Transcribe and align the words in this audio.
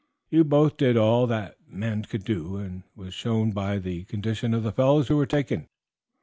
You 0.31 0.43
both 0.43 0.77
did 0.77 0.97
all 0.97 1.27
that 1.27 1.57
men 1.67 2.05
could 2.05 2.23
do, 2.23 2.59
as 2.59 2.71
was 2.95 3.13
shown 3.13 3.51
by 3.51 3.77
the 3.77 4.03
condition 4.05 4.51
of 4.55 4.63
the 4.63 4.71
fellows 4.71 5.09
who 5.09 5.15
were 5.15 5.27
taken. 5.27 5.67